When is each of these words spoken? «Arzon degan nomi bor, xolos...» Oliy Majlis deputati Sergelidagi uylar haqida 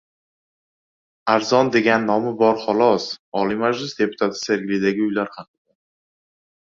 «Arzon 1.33 1.69
degan 1.75 2.07
nomi 2.11 2.33
bor, 2.41 2.57
xolos...» 2.63 3.05
Oliy 3.43 3.61
Majlis 3.63 3.95
deputati 4.03 4.43
Sergelidagi 4.43 5.09
uylar 5.11 5.33
haqida 5.37 5.77